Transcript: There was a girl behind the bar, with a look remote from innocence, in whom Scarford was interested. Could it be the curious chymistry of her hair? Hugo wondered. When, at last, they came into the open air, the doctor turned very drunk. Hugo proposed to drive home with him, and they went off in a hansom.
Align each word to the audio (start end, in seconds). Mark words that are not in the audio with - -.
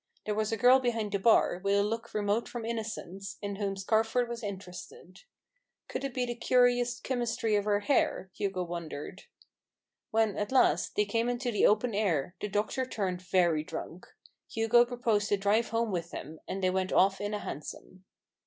There 0.25 0.33
was 0.33 0.51
a 0.51 0.57
girl 0.57 0.79
behind 0.79 1.11
the 1.11 1.19
bar, 1.19 1.61
with 1.63 1.75
a 1.75 1.83
look 1.83 2.11
remote 2.11 2.49
from 2.49 2.65
innocence, 2.65 3.37
in 3.39 3.57
whom 3.57 3.75
Scarford 3.75 4.27
was 4.27 4.41
interested. 4.41 5.25
Could 5.87 6.03
it 6.03 6.11
be 6.15 6.25
the 6.25 6.33
curious 6.33 6.99
chymistry 6.99 7.55
of 7.55 7.65
her 7.65 7.81
hair? 7.81 8.31
Hugo 8.33 8.63
wondered. 8.63 9.25
When, 10.09 10.37
at 10.37 10.51
last, 10.51 10.95
they 10.95 11.05
came 11.05 11.29
into 11.29 11.51
the 11.51 11.67
open 11.67 11.93
air, 11.93 12.33
the 12.41 12.49
doctor 12.49 12.83
turned 12.87 13.21
very 13.21 13.63
drunk. 13.63 14.07
Hugo 14.49 14.85
proposed 14.85 15.29
to 15.29 15.37
drive 15.37 15.69
home 15.69 15.91
with 15.91 16.09
him, 16.09 16.39
and 16.47 16.63
they 16.63 16.71
went 16.71 16.91
off 16.91 17.21
in 17.21 17.35
a 17.35 17.39
hansom. 17.39 18.03